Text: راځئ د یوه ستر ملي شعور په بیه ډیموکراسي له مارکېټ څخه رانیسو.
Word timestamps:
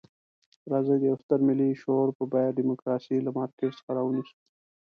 راځئ 0.71 0.97
د 0.99 1.03
یوه 1.09 1.19
ستر 1.23 1.39
ملي 1.47 1.69
شعور 1.81 2.09
په 2.17 2.23
بیه 2.31 2.55
ډیموکراسي 2.59 3.15
له 3.25 3.31
مارکېټ 3.37 3.71
څخه 3.79 3.91
رانیسو. 3.97 4.35